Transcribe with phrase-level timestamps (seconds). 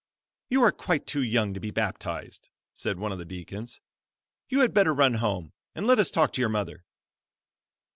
[0.49, 3.79] "You are quite too young to be baptized," said one of the deacons,
[4.49, 6.83] "you had better run home, and let us talk to your mother."